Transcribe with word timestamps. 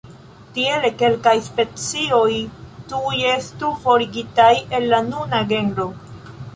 Tiele, 0.53 0.89
kelkaj 1.01 1.33
specioj 1.49 2.31
tuj 2.95 3.21
estu 3.35 3.73
forigitaj 3.87 4.51
el 4.81 4.93
la 4.95 5.07
nuna 5.15 5.49
genro. 5.57 5.93